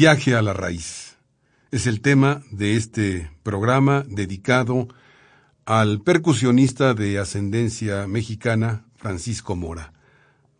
[0.00, 1.18] Viaje a la raíz.
[1.70, 4.88] Es el tema de este programa dedicado
[5.66, 9.92] al percusionista de ascendencia mexicana, Francisco Mora.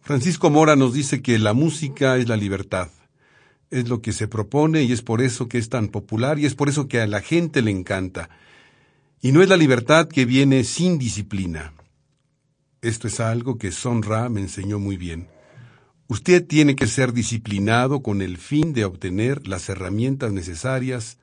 [0.03, 2.91] Francisco Mora nos dice que la música es la libertad.
[3.71, 6.55] Es lo que se propone y es por eso que es tan popular y es
[6.55, 8.29] por eso que a la gente le encanta.
[9.23, 11.73] Y no es la libertad que viene sin disciplina.
[12.83, 15.40] Esto es algo que Son Ra me enseñó muy bien.
[16.11, 21.19] Usted tiene que ser disciplinado con el fin de obtener las herramientas necesarias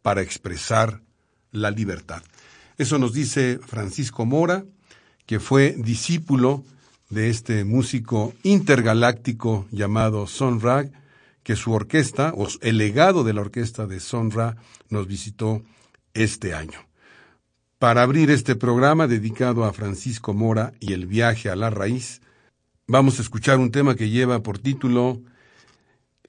[0.00, 1.02] para expresar
[1.50, 2.22] la libertad.
[2.78, 4.64] Eso nos dice Francisco Mora,
[5.26, 6.64] que fue discípulo
[7.10, 10.86] de este músico intergaláctico llamado Son Ra,
[11.42, 14.56] que su orquesta, o el legado de la orquesta de Son Ra,
[14.88, 15.62] nos visitó
[16.14, 16.78] este año.
[17.78, 22.21] Para abrir este programa dedicado a Francisco Mora y el viaje a la raíz,
[22.92, 25.22] Vamos a escuchar un tema que lleva por título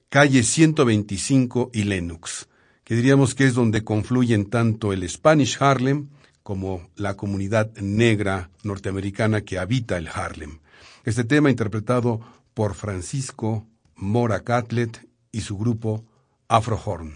[0.08, 2.48] Calle 125 y Lennox,
[2.84, 6.08] que diríamos que es donde confluyen tanto el Spanish Harlem
[6.42, 10.60] como la comunidad negra norteamericana que habita el Harlem.
[11.04, 12.22] Este tema interpretado
[12.54, 16.06] por Francisco Mora Catlett y su grupo
[16.48, 17.12] Afrohorn.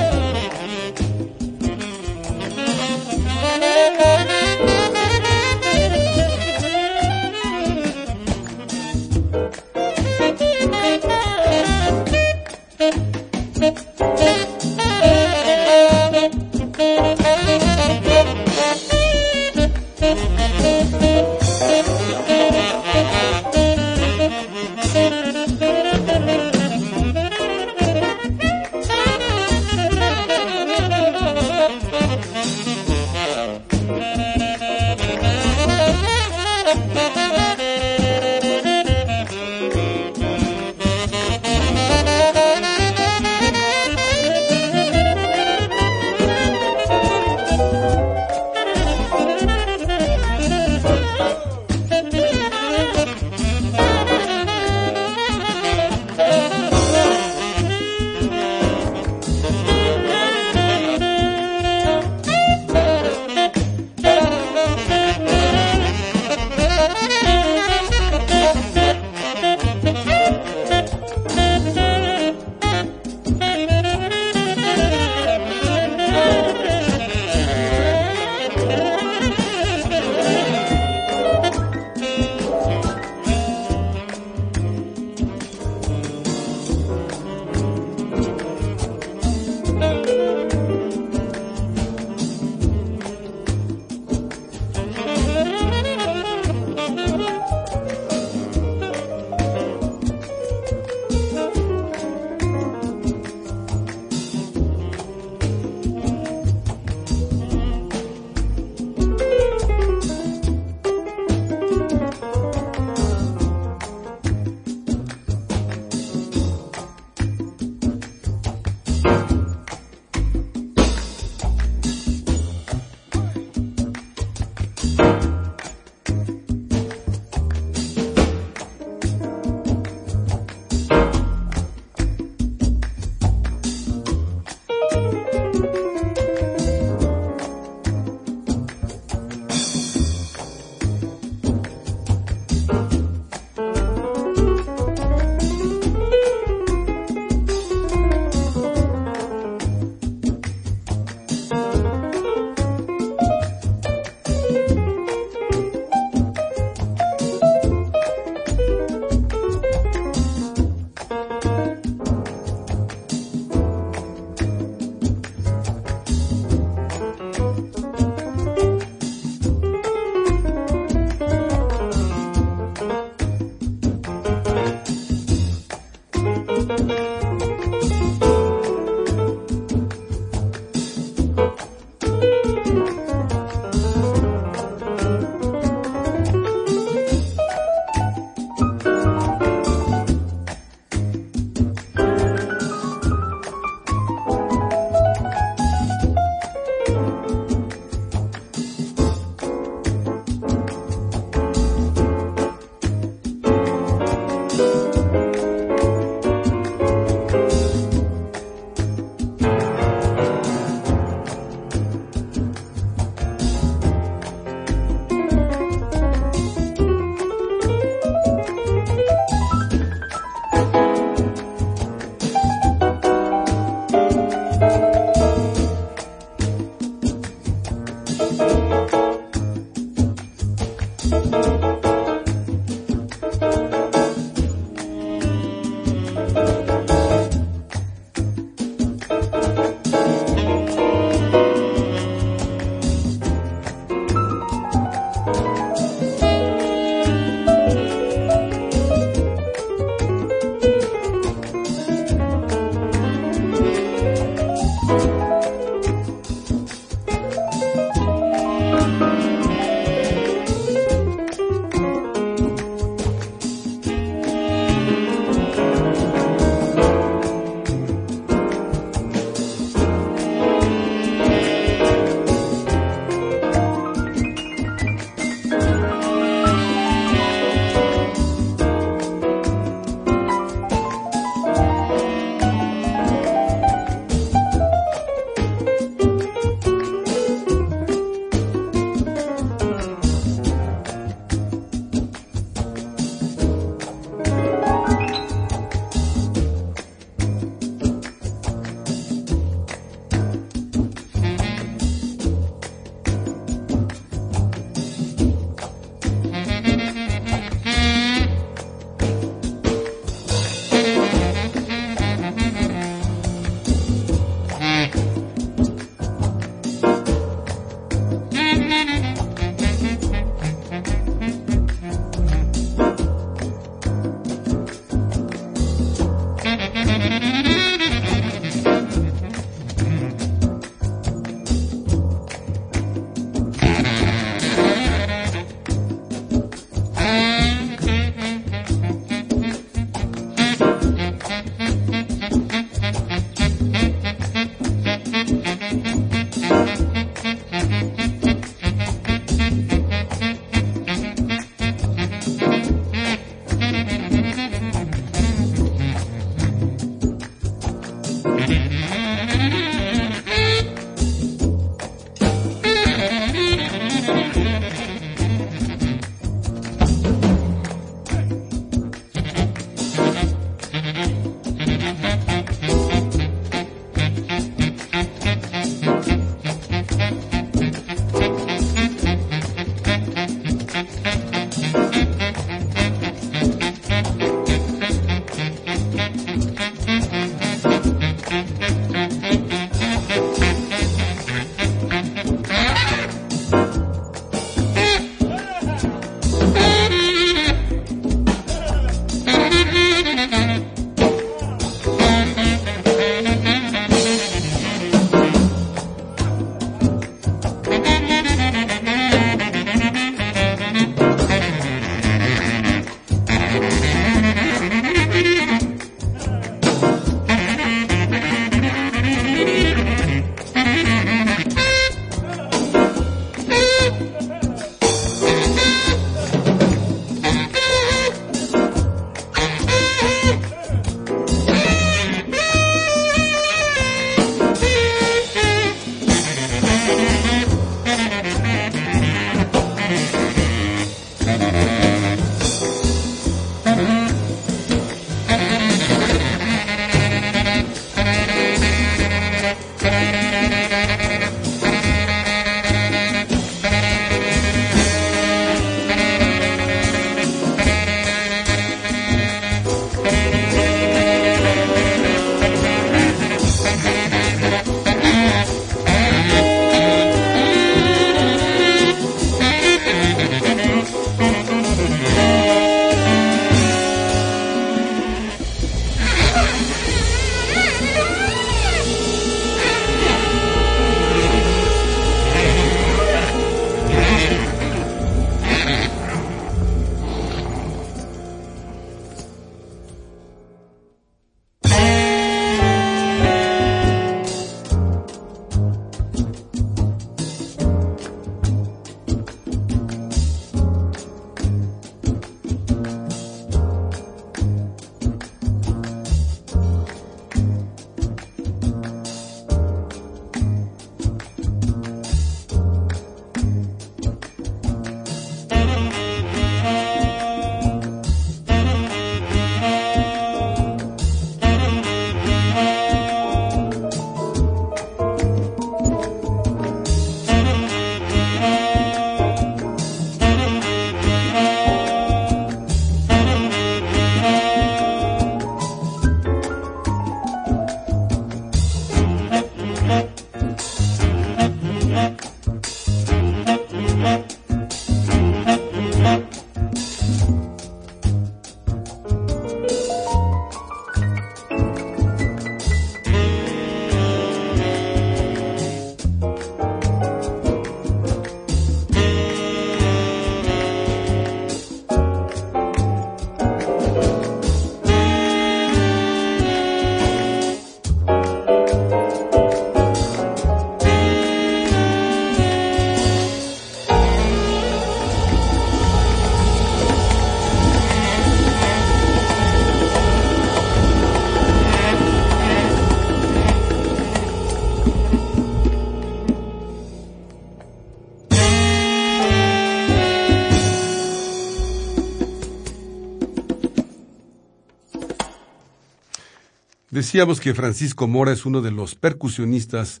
[597.04, 600.00] Decíamos que Francisco Mora es uno de los percusionistas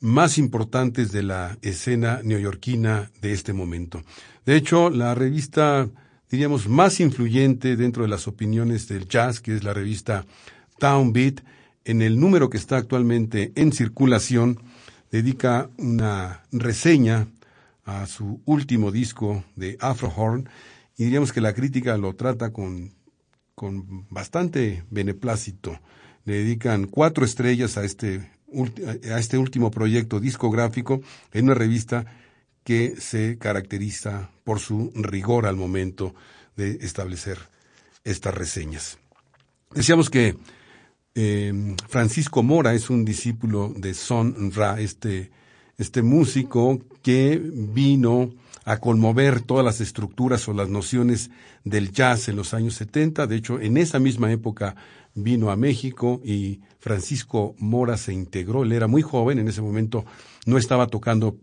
[0.00, 4.02] más importantes de la escena neoyorquina de este momento.
[4.44, 5.88] De hecho, la revista,
[6.28, 10.26] diríamos, más influyente dentro de las opiniones del jazz, que es la revista
[10.80, 11.40] Town Beat,
[11.84, 14.58] en el número que está actualmente en circulación,
[15.12, 17.28] dedica una reseña
[17.84, 20.48] a su último disco de Afro Horn,
[20.98, 22.92] y diríamos que la crítica lo trata con,
[23.54, 25.78] con bastante beneplácito
[26.24, 28.30] le dedican cuatro estrellas a este,
[29.12, 31.00] a este último proyecto discográfico
[31.32, 32.06] en una revista
[32.64, 36.14] que se caracteriza por su rigor al momento
[36.56, 37.38] de establecer
[38.04, 38.98] estas reseñas.
[39.74, 40.36] Decíamos que
[41.14, 45.30] em, Francisco Mora es un discípulo de Son Ra, este,
[45.78, 48.32] este músico que vino
[48.64, 51.30] a conmover todas las estructuras o las nociones
[51.64, 53.26] del jazz en los años 70.
[53.26, 54.74] De hecho, en esa misma época
[55.14, 58.64] vino a México y Francisco Mora se integró.
[58.64, 60.04] Él era muy joven, en ese momento
[60.46, 61.36] no estaba tocando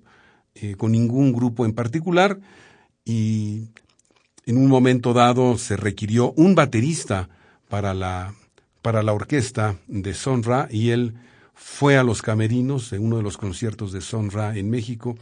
[0.56, 2.40] eh, con ningún grupo en particular
[3.06, 3.70] y
[4.46, 7.30] en un momento dado se requirió un baterista
[7.70, 8.34] para la,
[8.82, 11.16] para la orquesta de Sonra y él
[11.54, 15.16] fue a los camerinos en uno de los conciertos de Sonra en México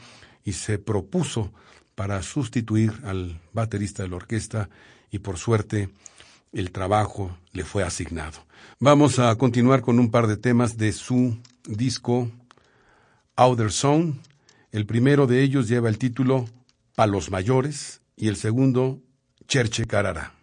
[0.44, 1.52] y se propuso
[1.96, 4.70] para sustituir al baterista de la orquesta
[5.12, 5.90] y por suerte
[6.52, 8.46] el trabajo le fue asignado.
[8.80, 12.32] Vamos a continuar con un par de temas de su disco
[13.36, 14.20] Outer Zone.
[14.72, 16.48] El primero de ellos lleva el título
[16.96, 19.00] Palos Mayores y el segundo
[19.48, 20.38] Cherche Carara.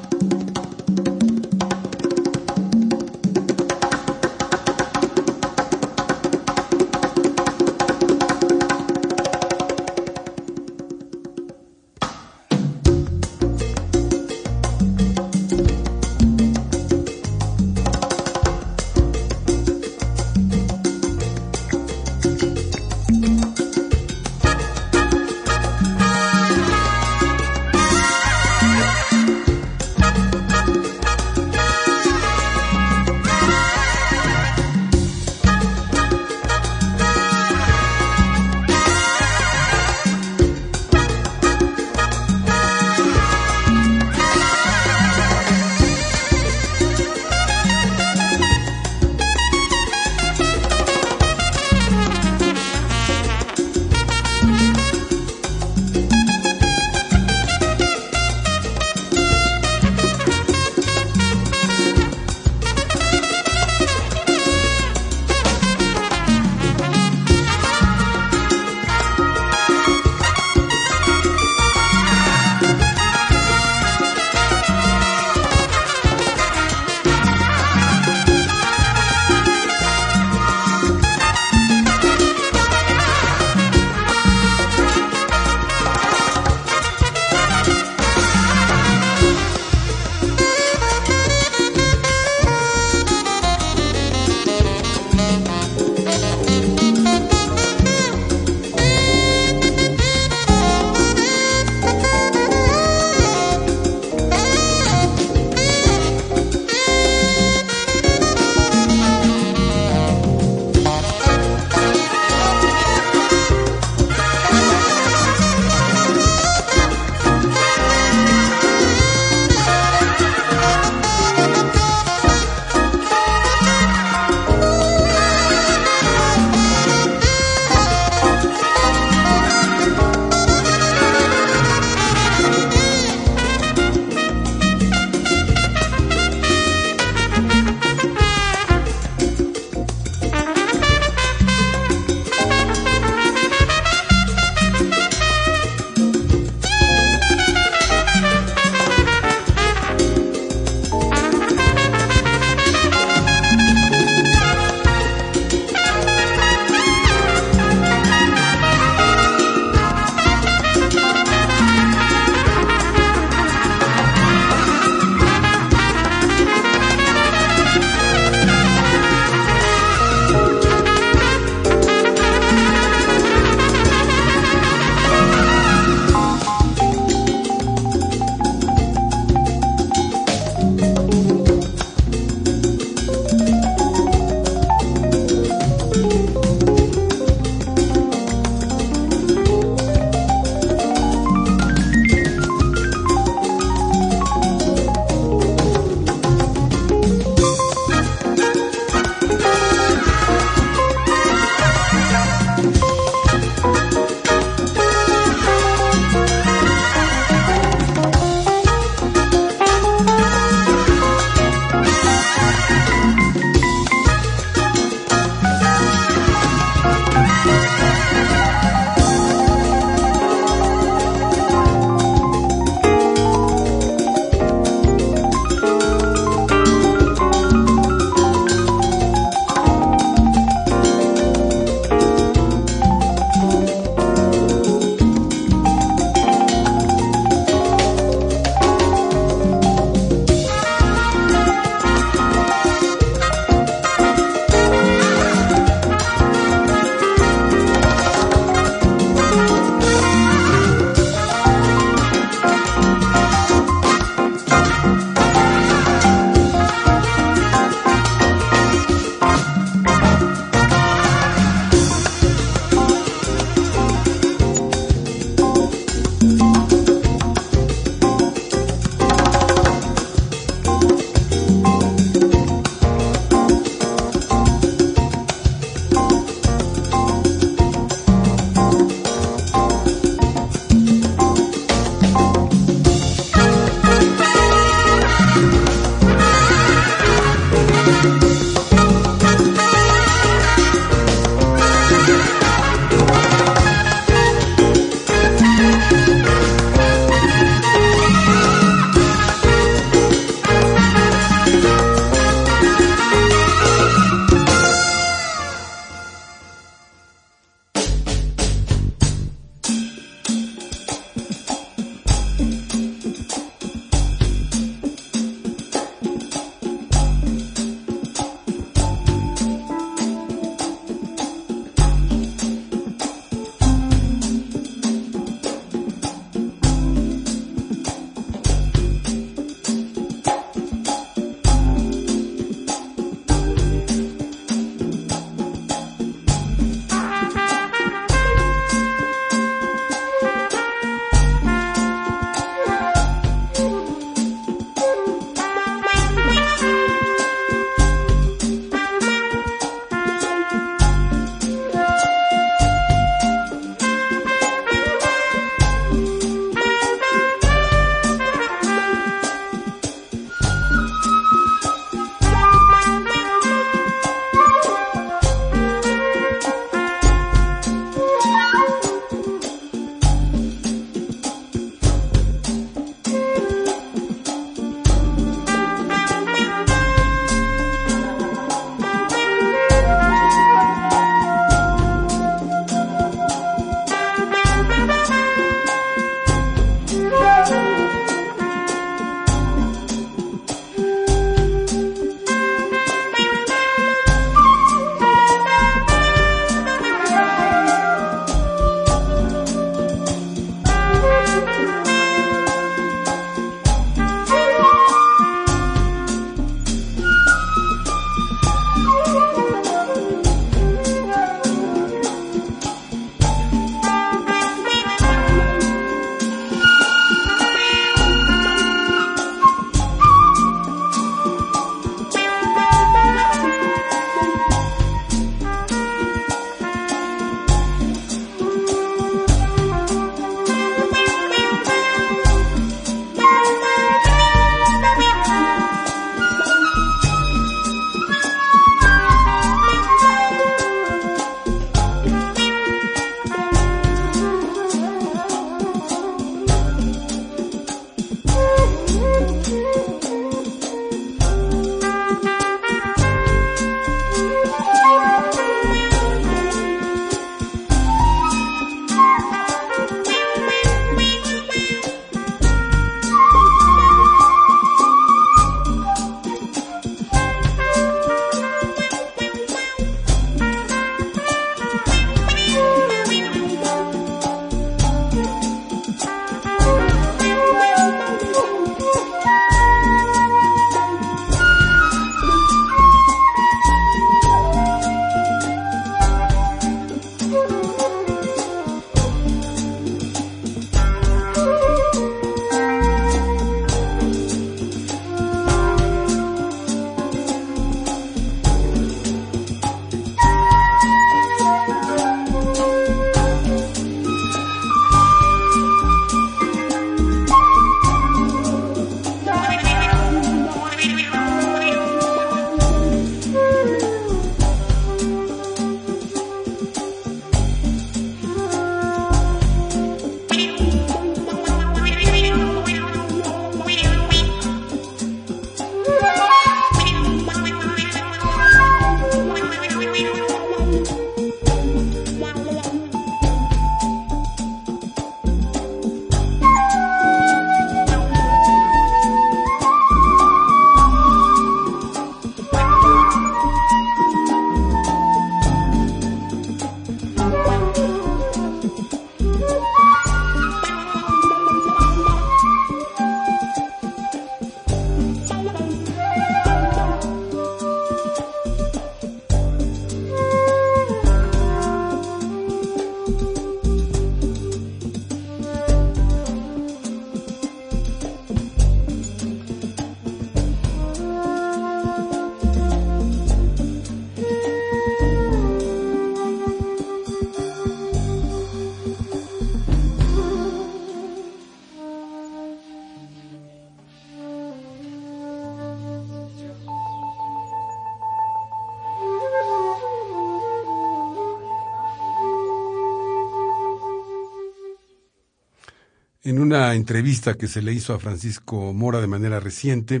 [596.74, 600.00] Entrevista que se le hizo a Francisco Mora de manera reciente,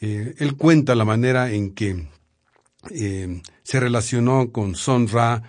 [0.00, 2.08] eh, él cuenta la manera en que
[2.90, 5.42] eh, se relacionó con Son Ra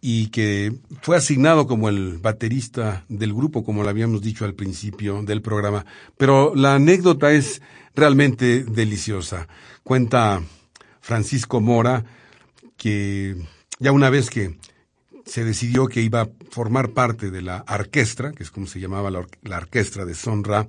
[0.00, 5.22] y que fue asignado como el baterista del grupo, como lo habíamos dicho al principio
[5.22, 5.86] del programa.
[6.18, 7.62] Pero la anécdota es
[7.94, 9.48] realmente deliciosa.
[9.82, 10.42] Cuenta
[11.00, 12.04] Francisco Mora
[12.76, 13.36] que
[13.78, 14.58] ya una vez que
[15.24, 19.10] se decidió que iba a formar parte de la orquesta, que es como se llamaba
[19.10, 20.68] la, orquesta de Sonra,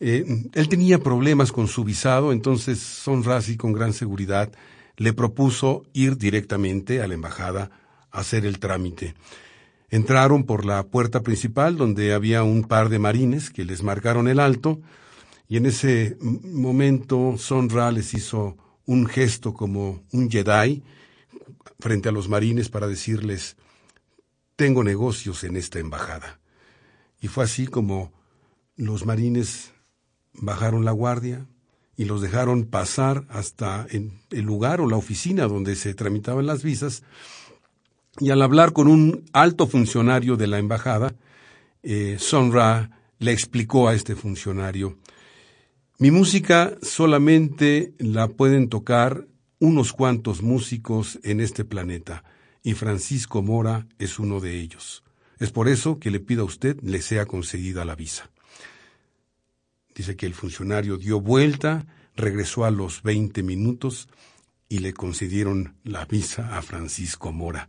[0.00, 4.50] eh, él tenía problemas con su visado, entonces Sonra, así con gran seguridad,
[4.96, 7.70] le propuso ir directamente a la embajada
[8.10, 9.14] a hacer el trámite.
[9.90, 14.40] Entraron por la puerta principal donde había un par de marines que les marcaron el
[14.40, 14.80] alto
[15.48, 20.82] y en ese momento Sonra les hizo un gesto como un Jedi
[21.78, 23.56] frente a los marines para decirles
[24.62, 26.38] tengo negocios en esta embajada.
[27.20, 28.12] Y fue así como
[28.76, 29.72] los marines
[30.34, 31.48] bajaron la guardia,
[31.96, 36.62] y los dejaron pasar hasta en el lugar o la oficina donde se tramitaban las
[36.62, 37.02] visas.
[38.20, 41.12] Y al hablar con un alto funcionario de la embajada,
[41.82, 44.96] eh, Sonra le explicó a este funcionario,
[45.98, 49.26] mi música solamente la pueden tocar
[49.58, 52.22] unos cuantos músicos en este planeta,
[52.62, 55.02] y Francisco Mora es uno de ellos.
[55.38, 58.30] Es por eso que le pido a usted le sea concedida la visa.
[59.94, 64.08] Dice que el funcionario dio vuelta, regresó a los veinte minutos
[64.68, 67.68] y le concedieron la visa a Francisco Mora,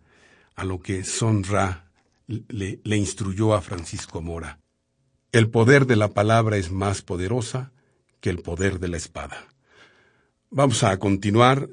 [0.56, 1.92] a lo que Sonra
[2.28, 4.60] le, le instruyó a Francisco Mora.
[5.32, 7.72] El poder de la palabra es más poderosa
[8.22, 9.48] que el poder de la espada.
[10.50, 11.68] Vamos a continuar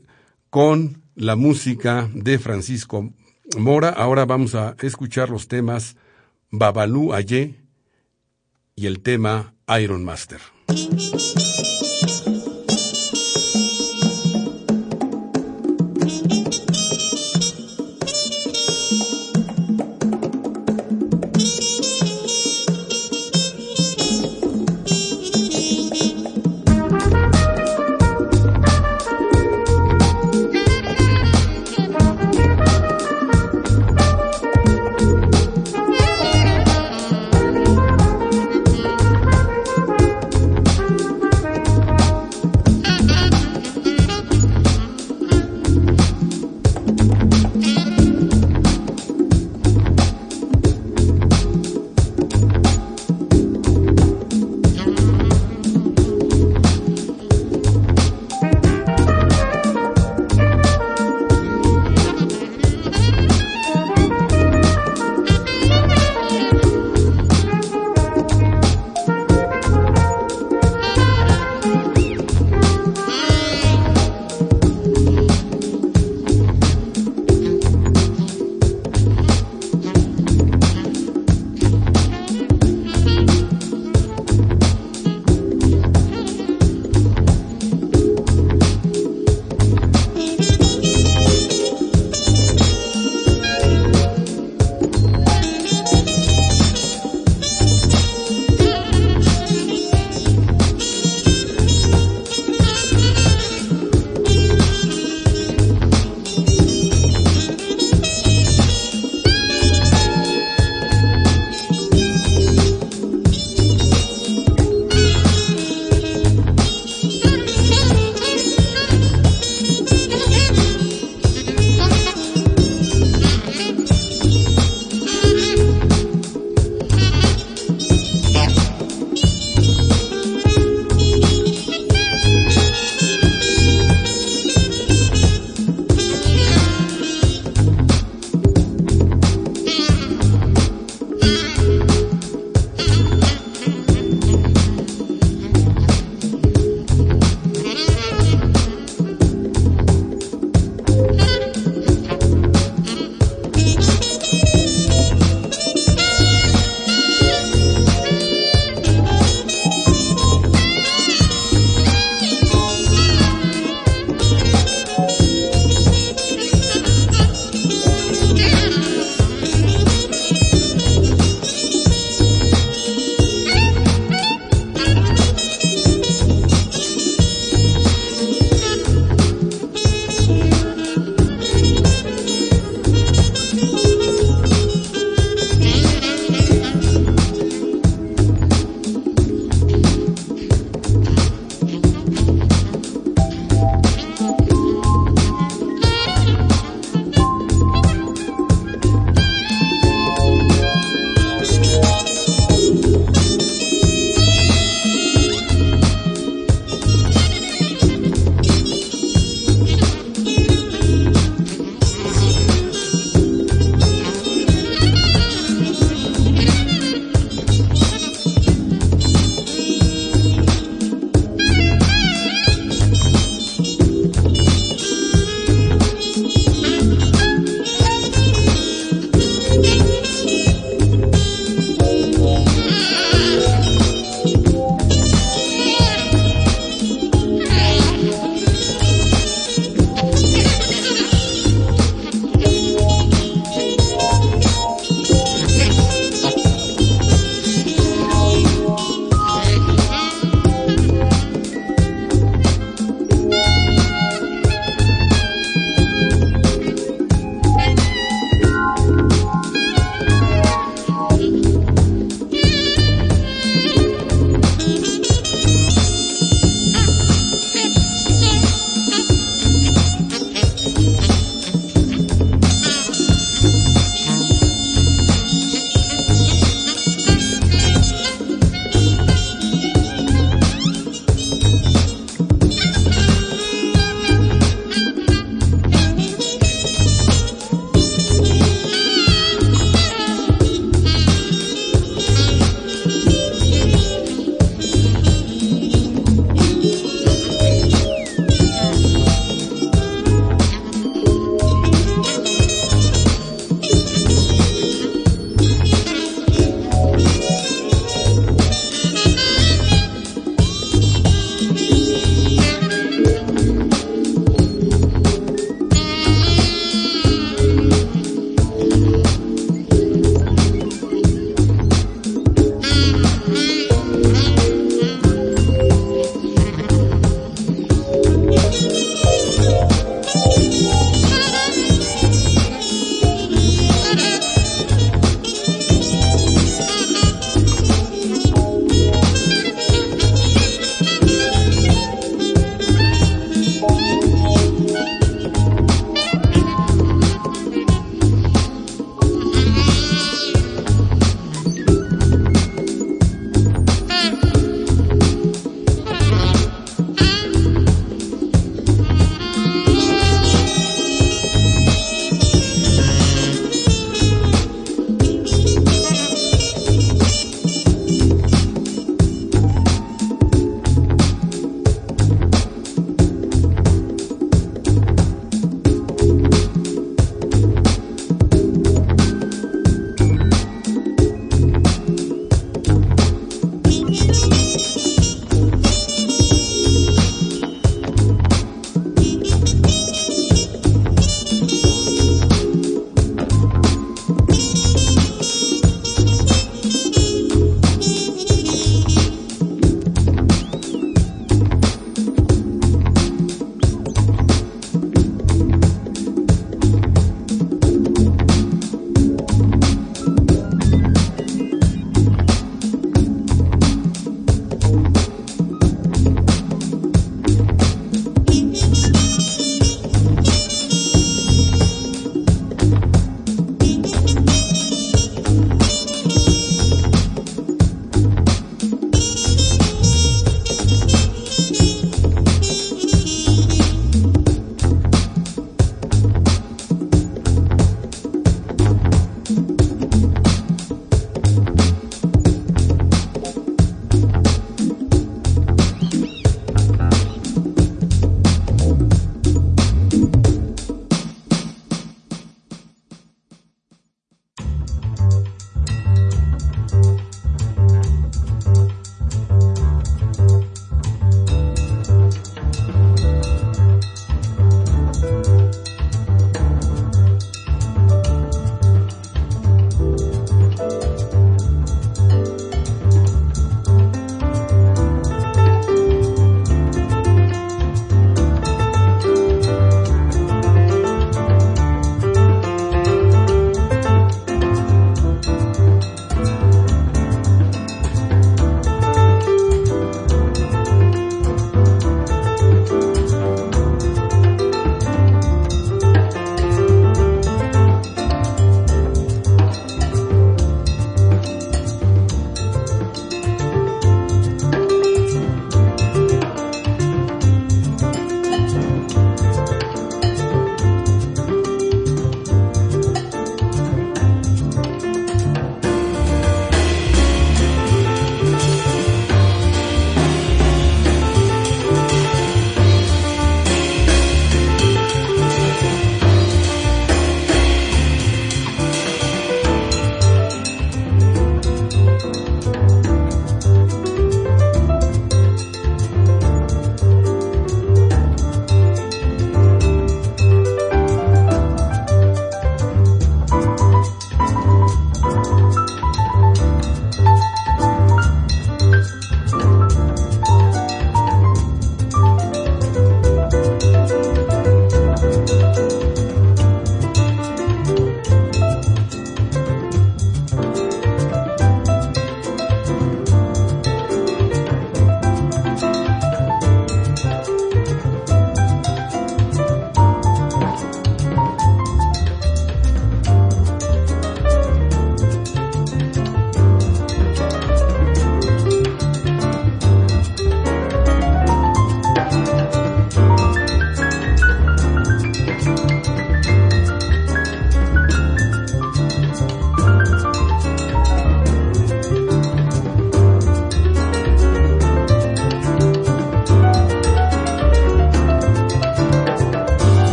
[0.48, 3.12] con la música de Francisco
[3.59, 3.90] Mora.
[3.90, 5.96] Ahora vamos a escuchar los temas
[6.50, 7.56] Babalú Ayé
[8.74, 10.40] y el tema Iron Master.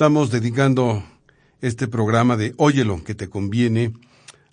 [0.00, 1.04] Estamos dedicando
[1.60, 3.92] este programa de Óyelo, que te conviene,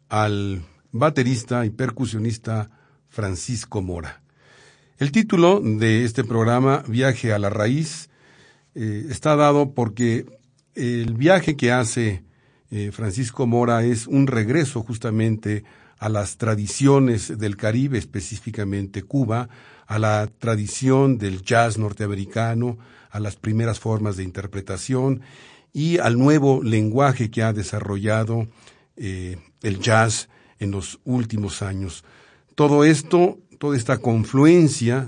[0.10, 2.70] al baterista y percusionista
[3.08, 4.22] Francisco Mora.
[4.98, 8.10] El título de este programa, Viaje a la Raíz,
[8.76, 10.26] eh, está dado porque
[10.76, 12.26] el viaje que hace
[12.70, 15.64] eh, Francisco Mora es un regreso justamente
[15.98, 19.48] a las tradiciones del Caribe, específicamente Cuba,
[19.86, 22.78] a la tradición del jazz norteamericano,
[23.18, 25.22] a las primeras formas de interpretación
[25.74, 28.48] y al nuevo lenguaje que ha desarrollado
[28.96, 32.04] eh, el jazz en los últimos años.
[32.56, 35.08] Todo esto, toda esta confluencia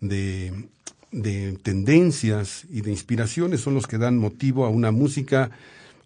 [0.00, 0.68] de,
[1.10, 5.50] de tendencias y de inspiraciones son los que dan motivo a una música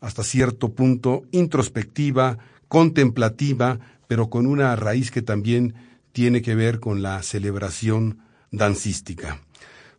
[0.01, 2.38] hasta cierto punto introspectiva,
[2.68, 3.78] contemplativa,
[4.09, 5.74] pero con una raíz que también
[6.12, 8.18] tiene que ver con la celebración
[8.51, 9.40] dancística.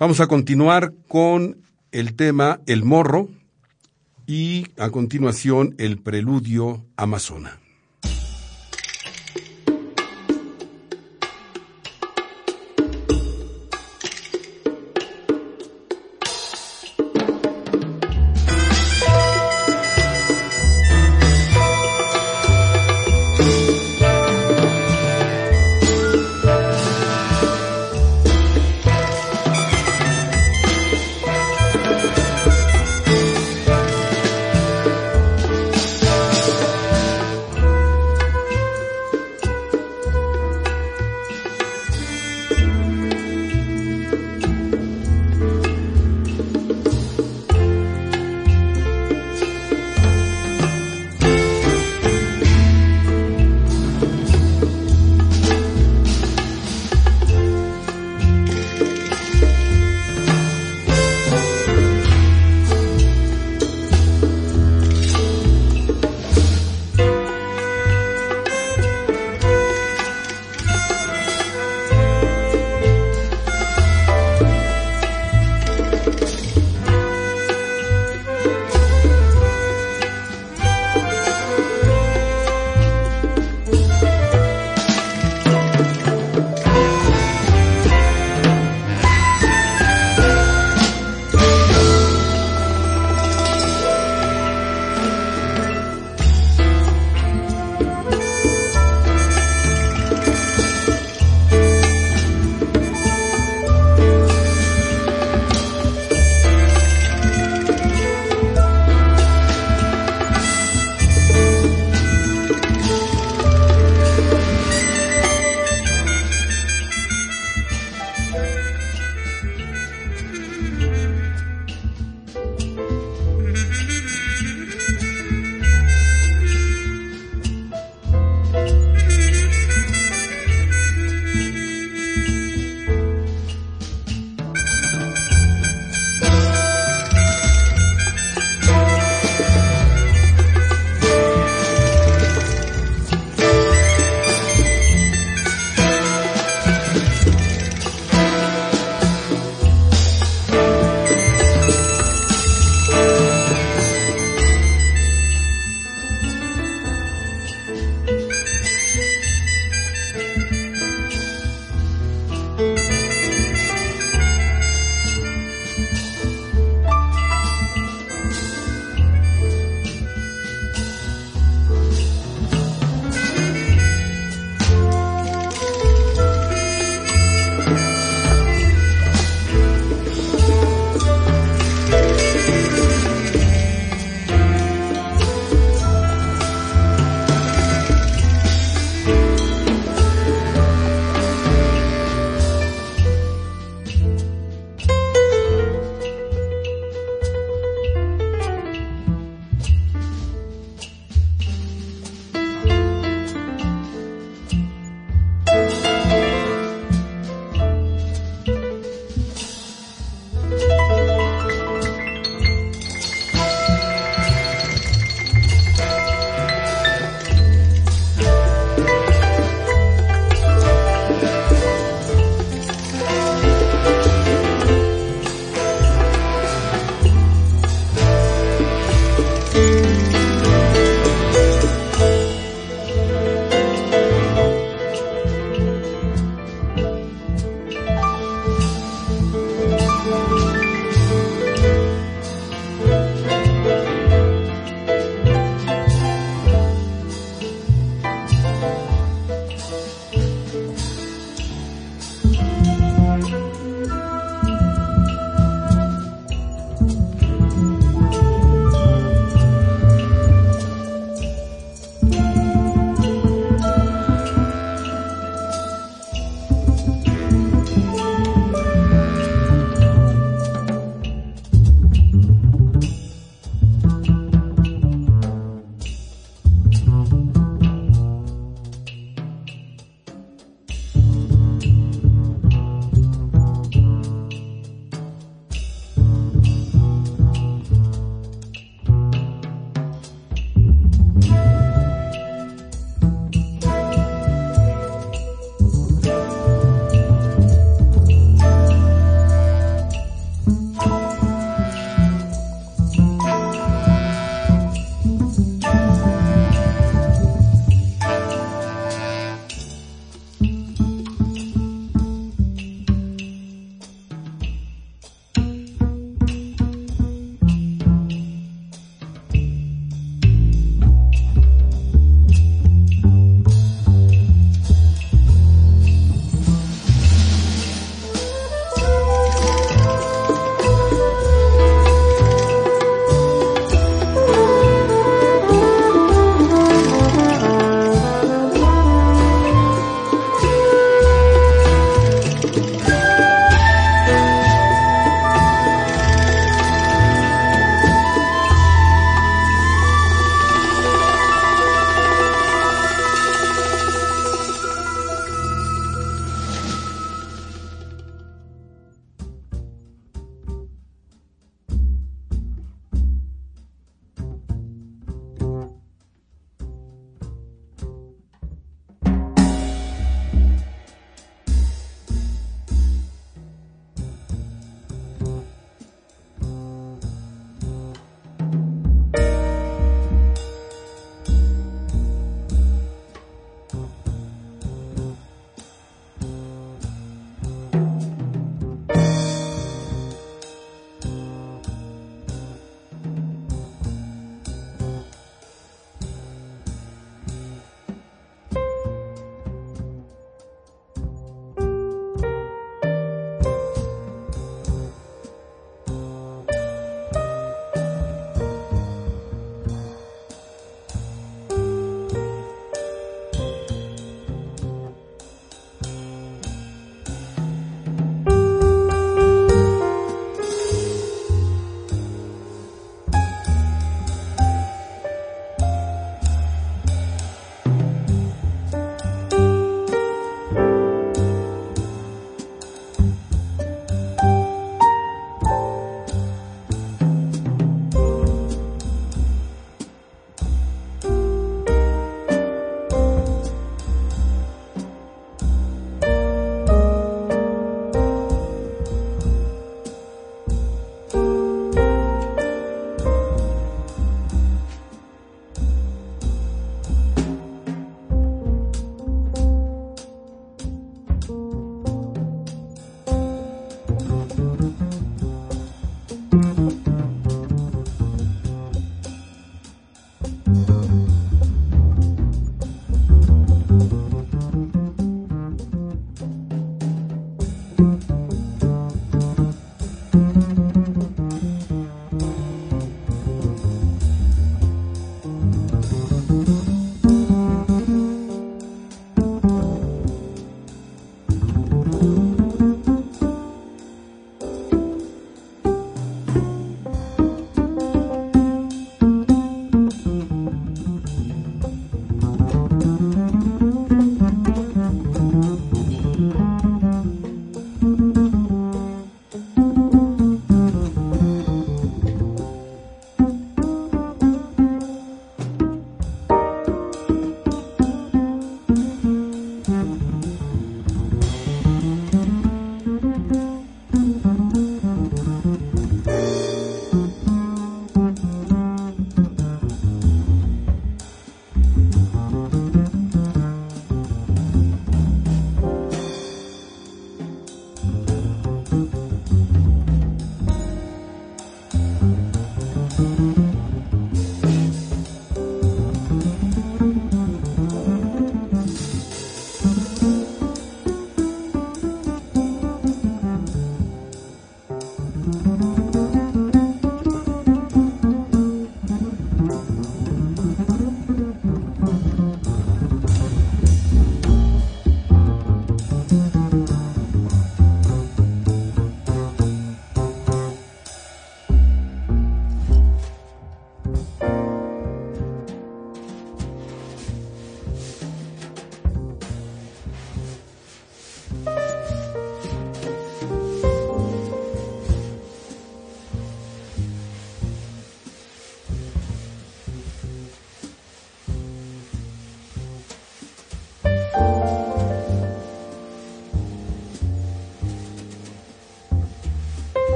[0.00, 1.58] Vamos a continuar con
[1.92, 3.28] el tema El Morro
[4.26, 7.59] y a continuación el preludio Amazona.